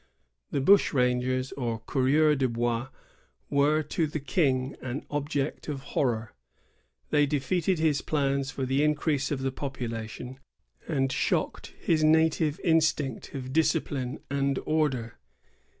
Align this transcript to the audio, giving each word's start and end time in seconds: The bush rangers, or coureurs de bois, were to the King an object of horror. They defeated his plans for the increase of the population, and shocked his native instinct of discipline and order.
The 0.49 0.61
bush 0.61 0.93
rangers, 0.95 1.51
or 1.51 1.81
coureurs 1.81 2.39
de 2.39 2.47
bois, 2.49 2.87
were 3.51 3.83
to 3.83 4.07
the 4.07 4.19
King 4.19 4.75
an 4.81 5.05
object 5.11 5.67
of 5.67 5.81
horror. 5.93 6.33
They 7.11 7.27
defeated 7.27 7.77
his 7.77 8.01
plans 8.01 8.49
for 8.49 8.65
the 8.65 8.83
increase 8.83 9.29
of 9.29 9.43
the 9.43 9.51
population, 9.51 10.39
and 10.87 11.11
shocked 11.11 11.75
his 11.79 12.03
native 12.03 12.59
instinct 12.63 13.35
of 13.35 13.53
discipline 13.53 14.17
and 14.27 14.57
order. 14.65 15.19